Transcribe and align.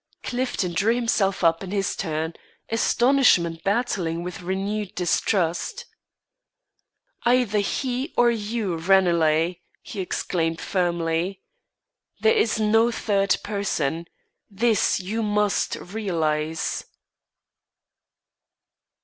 Clifton 0.23 0.73
drew 0.73 0.95
himself 0.95 1.43
up 1.43 1.63
in 1.63 1.69
his 1.69 1.95
turn, 1.95 2.33
astonishment 2.71 3.63
battling 3.63 4.23
with 4.23 4.41
renewed 4.41 4.95
distrust. 4.95 5.85
"Either 7.21 7.59
he 7.59 8.11
or 8.17 8.31
you, 8.31 8.77
Ranelagh!" 8.77 9.57
he 9.83 9.99
exclaimed, 9.99 10.59
firmly. 10.59 11.43
"There 12.19 12.33
is 12.33 12.59
no 12.59 12.89
third 12.89 13.37
person. 13.43 14.07
This 14.49 14.99
you 14.99 15.21
must 15.21 15.75
realise." 15.75 16.83